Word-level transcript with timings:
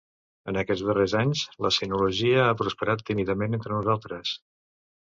En 0.51 0.55
aquests 0.61 0.85
darrers 0.87 1.13
anys 1.19 1.43
la 1.67 1.71
sinologia 1.77 2.43
ha 2.47 2.59
prosperat 2.63 3.07
tímidament 3.13 3.61
entre 3.61 3.77
nosaltres. 3.79 4.39